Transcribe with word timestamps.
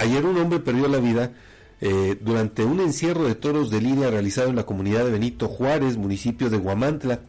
Ayer 0.00 0.24
un 0.24 0.38
hombre 0.38 0.60
perdió 0.60 0.88
la 0.88 0.96
vida 0.96 1.32
eh, 1.82 2.16
durante 2.18 2.64
un 2.64 2.80
encierro 2.80 3.24
de 3.24 3.34
toros 3.34 3.70
de 3.70 3.82
línea 3.82 4.08
realizado 4.08 4.48
en 4.48 4.56
la 4.56 4.64
comunidad 4.64 5.04
de 5.04 5.10
Benito 5.10 5.46
Juárez, 5.46 5.98
municipio 5.98 6.48
de 6.48 6.56
Guamantla. 6.56 7.20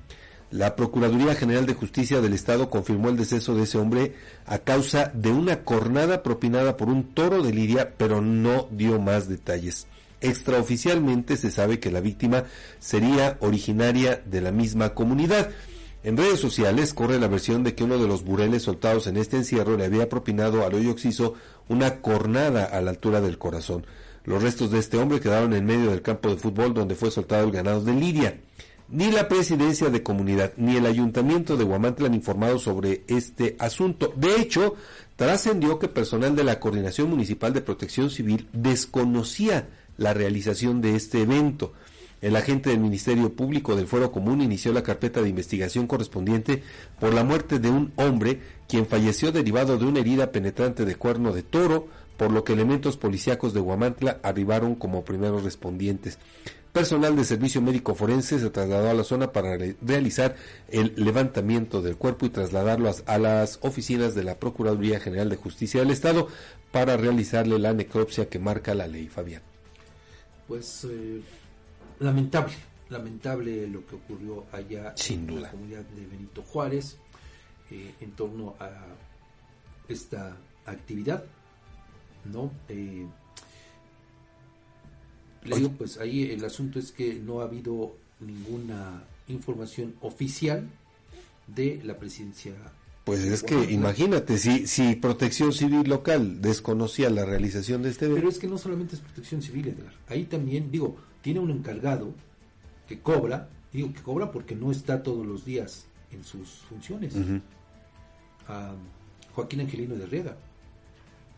La 0.52 0.78
Procuraduría 0.78 1.36
General 1.36 1.66
de 1.66 1.74
Justicia 1.74 2.22
del 2.22 2.32
Estado 2.32 2.70
confirmó 2.70 3.10
el 3.10 3.18
deceso 3.18 3.56
de 3.56 3.64
ese 3.64 3.78
hombre 3.78 4.16
a 4.46 4.60
causa 4.60 5.12
de 5.14 5.32
una 5.32 5.66
cornada 5.66 6.24
propinada 6.24 6.78
por 6.78 6.88
un 6.88 7.14
toro 7.14 7.44
de 7.44 7.52
lidia, 7.52 7.94
pero 7.98 8.22
no 8.22 8.70
dio 8.72 9.02
más 9.02 9.28
detalles. 9.28 9.88
Extraoficialmente 10.22 11.36
se 11.36 11.52
sabe 11.52 11.82
que 11.82 11.92
la 11.92 12.00
víctima 12.00 12.46
sería 12.80 13.36
originaria 13.42 14.24
de 14.26 14.40
la 14.40 14.54
misma 14.54 14.94
comunidad. 14.94 15.50
En 16.04 16.18
redes 16.18 16.40
sociales 16.40 16.96
corre 16.96 17.20
la 17.20 17.28
versión 17.28 17.64
de 17.64 17.76
que 17.76 17.84
uno 17.84 18.00
de 18.00 18.08
los 18.08 18.24
bureles 18.24 18.64
soltados 18.64 19.06
en 19.06 19.18
este 19.18 19.38
encierro 19.38 19.78
le 19.78 19.86
había 19.86 20.10
propinado 20.10 20.66
al 20.66 20.74
hoyo 20.74 20.92
oxiso 20.92 21.36
una 21.70 22.02
cornada 22.02 22.66
a 22.66 22.82
la 22.82 22.90
altura 22.90 23.22
del 23.22 23.38
corazón. 23.38 23.86
Los 24.24 24.42
restos 24.42 24.72
de 24.72 24.80
este 24.80 24.98
hombre 24.98 25.20
quedaron 25.20 25.54
en 25.54 25.66
medio 25.66 25.92
del 25.92 26.02
campo 26.02 26.30
de 26.30 26.38
fútbol 26.38 26.74
donde 26.74 26.96
fue 26.96 27.12
soltado 27.12 27.46
el 27.46 27.52
ganado 27.52 27.84
de 27.84 27.94
Lidia. 27.94 28.40
Ni 28.90 29.12
la 29.12 29.28
presidencia 29.28 29.92
de 29.92 30.02
comunidad 30.02 30.54
ni 30.58 30.76
el 30.76 30.88
ayuntamiento 30.88 31.56
de 31.56 31.66
Guamantla 31.66 32.08
han 32.08 32.16
informado 32.16 32.58
sobre 32.58 33.04
este 33.08 33.56
asunto. 33.60 34.12
De 34.16 34.42
hecho, 34.42 34.76
trascendió 35.16 35.78
que 35.78 35.88
personal 35.88 36.36
de 36.36 36.44
la 36.44 36.60
Coordinación 36.60 37.12
Municipal 37.12 37.54
de 37.54 37.62
Protección 37.62 38.10
Civil 38.10 38.50
desconocía 38.54 39.70
la 39.98 40.16
realización 40.16 40.82
de 40.82 40.96
este 40.96 41.22
evento. 41.22 41.74
El 42.22 42.36
agente 42.36 42.70
del 42.70 42.80
Ministerio 42.80 43.34
Público 43.34 43.76
del 43.76 43.88
Fuero 43.88 44.12
Común 44.12 44.42
inició 44.42 44.72
la 44.74 44.84
carpeta 44.84 45.24
de 45.24 45.30
investigación 45.30 45.88
correspondiente 45.88 46.62
por 47.00 47.16
la 47.16 47.24
muerte 47.24 47.58
de 47.58 47.70
un 47.70 47.92
hombre 47.96 48.40
quien 48.68 48.86
falleció 48.86 49.32
derivado 49.32 49.80
de 49.80 49.86
una 49.86 50.02
herida 50.02 50.32
penetrante 50.32 50.86
de 50.86 50.96
cuerno 50.96 51.34
de 51.34 51.42
toro, 51.42 51.88
por 52.18 52.32
lo 52.32 52.44
que 52.44 52.54
elementos 52.54 52.96
policíacos 52.96 53.54
de 53.54 53.60
Guamantla 53.60 54.20
arribaron 54.22 54.76
como 54.76 55.04
primeros 55.04 55.44
respondientes. 55.44 56.20
Personal 56.72 57.16
de 57.16 57.26
servicio 57.26 57.60
médico 57.60 57.96
forense 57.96 58.40
se 58.40 58.50
trasladó 58.52 58.92
a 58.92 58.94
la 58.94 59.04
zona 59.04 59.34
para 59.34 59.58
realizar 59.82 60.36
el 60.70 60.94
levantamiento 60.96 61.82
del 61.82 61.98
cuerpo 61.98 62.28
y 62.28 62.30
trasladarlo 62.30 62.92
a 63.08 63.18
las 63.18 63.58
oficinas 63.64 64.14
de 64.14 64.24
la 64.24 64.36
Procuraduría 64.38 65.00
General 65.00 65.28
de 65.28 65.36
Justicia 65.38 65.82
del 65.82 65.90
Estado 65.90 66.28
para 66.72 66.98
realizarle 66.98 67.58
la 67.58 67.74
necropsia 67.74 68.30
que 68.30 68.40
marca 68.40 68.76
la 68.76 68.88
ley, 68.88 69.08
Fabián 69.10 69.42
pues 70.52 70.84
eh, 70.84 71.22
lamentable, 72.02 72.54
lamentable 72.90 73.68
lo 73.68 73.86
que 73.86 73.96
ocurrió 73.96 74.46
allá 74.52 74.94
en 75.10 75.42
la 75.42 75.52
comunidad 75.52 75.84
de 75.84 76.08
Benito 76.08 76.42
Juárez 76.42 76.98
eh, 77.70 77.94
en 78.02 78.12
torno 78.12 78.56
a 78.60 78.70
esta 79.88 80.36
actividad, 80.66 81.24
¿no? 82.26 82.52
Eh, 82.70 83.06
le 85.44 85.56
digo, 85.56 85.72
pues 85.78 85.98
ahí 85.98 86.32
el 86.32 86.44
asunto 86.44 86.80
es 86.80 86.92
que 86.92 87.16
no 87.16 87.42
ha 87.42 87.46
habido 87.46 87.96
ninguna 88.20 89.04
información 89.28 89.96
oficial 90.02 90.68
de 91.48 91.82
la 91.84 91.98
presidencia 91.98 92.54
pues 93.12 93.26
es 93.26 93.44
que 93.44 93.74
imagínate, 93.74 94.38
si, 94.38 94.68
si 94.68 94.96
Protección 94.96 95.52
Civil 95.52 95.90
local 95.90 96.42
desconocía 96.42 97.10
la 97.10 97.26
realización 97.26 97.82
de 97.82 97.90
este 97.90 98.06
evento. 98.06 98.22
Pero 98.22 98.30
es 98.30 98.40
que 98.40 98.48
no 98.48 98.58
solamente 98.58 98.96
es 98.96 99.02
Protección 99.02 99.42
Civil, 99.42 99.68
Edgar. 99.68 99.92
Ahí 100.08 100.24
también, 100.24 100.72
digo, 100.72 100.96
tiene 101.22 101.42
un 101.42 101.52
encargado 101.52 102.14
que 102.88 103.02
cobra, 103.02 103.50
digo 103.74 103.92
que 103.92 104.02
cobra 104.02 104.32
porque 104.32 104.56
no 104.56 104.72
está 104.72 105.04
todos 105.04 105.26
los 105.26 105.44
días 105.44 105.88
en 106.14 106.24
sus 106.24 106.62
funciones. 106.70 107.14
Joaquín 109.36 109.60
Angelino 109.60 109.96
de 109.96 110.06
Riega. 110.06 110.38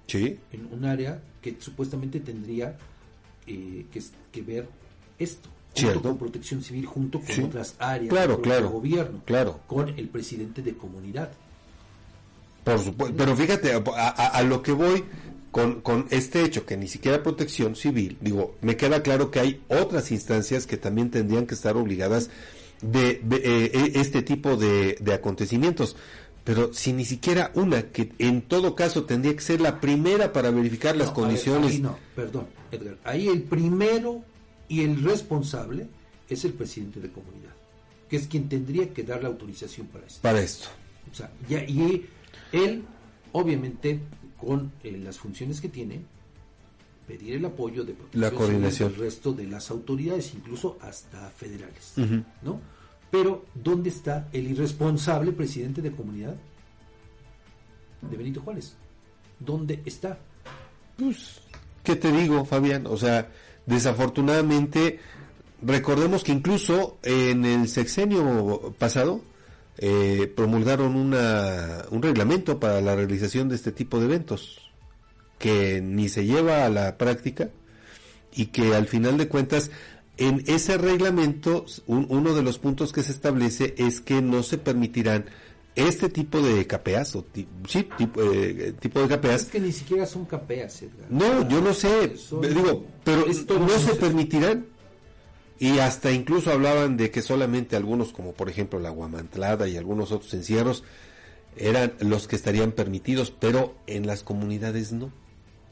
Sí. 0.05 0.37
En 0.51 0.71
un 0.71 0.85
área 0.85 1.23
que 1.41 1.57
supuestamente 1.59 2.19
tendría 2.19 2.77
eh, 3.47 3.87
que, 4.31 4.41
ver 4.43 4.67
esto. 5.17 5.49
Junto 5.75 6.03
con 6.03 6.17
Protección 6.19 6.61
Civil, 6.61 6.85
junto 6.85 7.19
con 7.19 7.45
otras 7.45 7.73
áreas 7.79 8.09
claro, 8.09 8.37
del 8.37 8.67
gobierno, 8.67 9.23
claro. 9.25 9.59
con 9.65 9.89
el 9.89 10.07
presidente 10.09 10.61
de 10.61 10.77
comunidad. 10.77 11.31
Por 12.63 12.79
supuesto, 12.79 13.15
pero 13.17 13.35
fíjate, 13.35 13.73
a, 13.73 14.43
lo 14.43 14.61
que 14.61 14.71
voy 14.71 15.03
con, 15.51 15.81
con, 15.81 16.07
este 16.09 16.43
hecho, 16.43 16.65
que 16.65 16.77
ni 16.77 16.87
siquiera 16.87 17.21
protección 17.21 17.75
civil, 17.75 18.17
digo, 18.21 18.55
me 18.61 18.77
queda 18.77 19.03
claro 19.03 19.31
que 19.31 19.39
hay 19.39 19.61
otras 19.67 20.11
instancias 20.11 20.65
que 20.65 20.77
también 20.77 21.11
tendrían 21.11 21.45
que 21.45 21.55
estar 21.55 21.75
obligadas 21.75 22.29
de, 22.83 23.21
eh, 23.31 23.71
e, 23.73 23.99
este 23.99 24.21
tipo 24.21 24.55
de, 24.55 24.97
acontecimientos. 25.13 25.95
Pero 26.43 26.73
si 26.73 26.91
ni 26.91 27.05
siquiera 27.05 27.51
una, 27.55 27.83
que 27.83 28.11
en 28.19 28.41
todo 28.41 28.75
caso 28.75 29.05
tendría 29.05 29.33
que 29.33 29.41
ser 29.41 29.61
la 29.61 29.79
primera 29.79 30.33
para 30.33 30.51
verificar 30.51 30.95
las 30.95 31.11
condiciones. 31.11 31.79
no, 31.79 31.97
perdón, 32.15 32.47
Edgar. 32.69 32.97
Ahí 33.05 33.29
el 33.29 33.43
primero 33.43 34.23
y 34.67 34.83
el 34.83 35.01
responsable 35.01 35.87
es 36.29 36.43
el 36.43 36.51
presidente 36.53 36.99
de 36.99 37.09
comunidad, 37.09 37.53
que 38.09 38.17
es 38.17 38.27
quien 38.27 38.49
tendría 38.49 38.93
que 38.93 39.03
dar 39.03 39.23
la 39.23 39.29
autorización 39.29 39.87
para 39.87 40.05
esto. 40.05 40.19
Para 40.21 40.41
esto. 40.41 40.67
O 41.09 41.15
sea, 41.15 41.31
ya, 41.47 41.63
y 41.63 42.07
él, 42.51 42.83
obviamente, 43.31 43.99
con 44.37 44.71
eh, 44.83 44.99
las 45.03 45.17
funciones 45.17 45.61
que 45.61 45.69
tiene, 45.69 46.01
pedir 47.07 47.35
el 47.35 47.45
apoyo 47.45 47.83
de 47.83 47.95
la 48.13 48.31
coordinación 48.31 48.91
del 48.91 49.01
resto 49.01 49.33
de 49.33 49.47
las 49.47 49.69
autoridades, 49.71 50.33
incluso 50.33 50.77
hasta 50.81 51.29
federales, 51.29 51.93
¿no? 52.41 52.61
Pero 53.11 53.45
¿dónde 53.53 53.89
está 53.89 54.27
el 54.31 54.47
irresponsable 54.47 55.33
presidente 55.33 55.81
de 55.81 55.91
comunidad 55.91 56.35
de 58.01 58.17
Benito 58.17 58.41
Juárez? 58.41 58.75
¿Dónde 59.39 59.81
está? 59.85 60.17
Pues, 60.97 61.41
¿qué 61.83 61.95
te 61.95 62.11
digo, 62.11 62.45
Fabián? 62.45 62.87
O 62.87 62.97
sea, 62.97 63.29
desafortunadamente, 63.65 64.99
recordemos 65.61 66.23
que 66.23 66.31
incluso 66.31 66.97
en 67.03 67.45
el 67.45 67.67
sexenio 67.67 68.73
pasado, 68.79 69.21
eh, 69.77 70.31
promulgaron 70.35 70.95
una, 70.95 71.85
un 71.89 72.01
reglamento 72.01 72.59
para 72.59 72.81
la 72.81 72.95
realización 72.95 73.49
de 73.49 73.55
este 73.55 73.71
tipo 73.71 73.99
de 73.99 74.05
eventos 74.05 74.71
que 75.39 75.81
ni 75.81 76.09
se 76.09 76.25
lleva 76.25 76.65
a 76.65 76.69
la 76.69 76.97
práctica 76.97 77.49
y 78.33 78.47
que 78.47 78.75
al 78.75 78.87
final 78.87 79.17
de 79.17 79.27
cuentas 79.27 79.71
en 80.17 80.43
ese 80.47 80.77
reglamento 80.77 81.65
uno 81.87 82.35
de 82.35 82.43
los 82.43 82.59
puntos 82.59 82.93
que 82.93 83.03
se 83.03 83.11
establece 83.11 83.73
es 83.77 83.99
que 83.99 84.21
no 84.21 84.43
se 84.43 84.57
permitirán 84.57 85.25
este 85.75 86.07
tipo 86.09 86.39
de 86.39 86.67
capeas 86.67 87.15
o 87.15 87.25
sí 87.67 87.89
tipo, 87.97 88.21
eh, 88.21 88.75
tipo 88.79 89.01
de 89.01 89.07
capeas. 89.07 89.41
Es 89.41 89.47
que 89.47 89.59
ni 89.59 89.71
siquiera 89.71 90.05
son 90.05 90.25
capeas 90.25 90.83
no 91.09 91.49
yo 91.49 91.61
no 91.61 91.73
sé 91.73 92.13
digo 92.41 92.85
pero 93.03 93.25
no 93.25 93.79
se 93.79 93.95
permitirán 93.95 94.67
y 95.59 95.79
hasta 95.79 96.11
incluso 96.11 96.51
hablaban 96.51 96.97
de 96.97 97.11
que 97.11 97.21
solamente 97.21 97.75
algunos, 97.75 98.11
como 98.11 98.33
por 98.33 98.49
ejemplo 98.49 98.79
la 98.79 98.89
guamantlada 98.89 99.67
y 99.67 99.77
algunos 99.77 100.11
otros 100.11 100.33
encierros, 100.33 100.83
eran 101.55 101.93
los 101.99 102.27
que 102.27 102.35
estarían 102.35 102.71
permitidos, 102.71 103.31
pero 103.31 103.75
en 103.87 104.07
las 104.07 104.23
comunidades 104.23 104.91
no. 104.91 105.11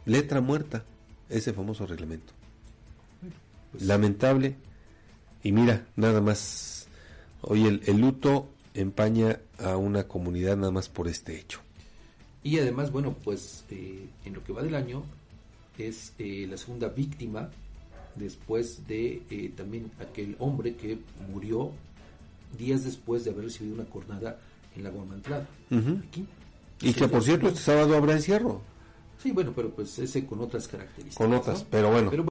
Letra 0.06 0.42
muerta, 0.42 0.84
ese 1.30 1.54
famoso 1.54 1.88
reglamento. 1.88 2.34
Pues 3.72 3.84
Lamentable. 3.84 4.56
Y 5.44 5.52
mira, 5.52 5.88
nada 5.96 6.22
más, 6.22 6.88
hoy 7.42 7.66
el, 7.66 8.00
luto 8.00 8.50
empaña 8.74 9.40
a 9.58 9.78
una 9.78 10.08
comunidad 10.08 10.58
nada 10.58 10.72
más 10.72 10.90
por 10.90 11.08
este 11.08 11.40
hecho. 11.40 11.60
Y 12.44 12.60
además, 12.60 12.92
bueno, 12.92 13.16
pues 13.24 13.66
eh, 13.70 14.08
en 14.26 14.34
lo 14.34 14.44
que 14.44 14.54
va 14.54 14.62
del 14.62 14.76
año 14.76 15.04
es 15.78 16.14
eh, 16.20 16.46
la 16.50 16.58
segunda 16.58 16.90
víctima 16.90 17.50
después 18.16 18.88
de 18.88 19.24
eh, 19.30 19.52
también 19.56 19.92
aquel 20.00 20.36
hombre 20.40 20.76
que 20.76 21.00
murió 21.32 21.72
días 22.58 22.84
después 22.84 23.24
de 23.24 23.32
haber 23.32 23.46
recibido 23.46 23.76
una 23.76 23.86
cornada 23.86 24.40
en 24.76 24.84
la 24.84 24.90
Guamantlada. 24.90 25.48
Y 26.82 26.94
que 26.94 27.08
por 27.08 27.24
cierto 27.24 27.48
este 27.48 27.60
sábado 27.60 27.96
habrá 27.96 28.14
encierro. 28.14 28.62
Sí, 29.22 29.32
bueno, 29.32 29.54
pero 29.56 29.70
pues 29.70 29.98
ese 30.00 30.26
con 30.26 30.42
otras 30.42 30.68
características. 30.68 31.18
Con 31.18 31.34
otras, 31.34 31.64
pero 31.70 31.92
bueno. 31.92 32.12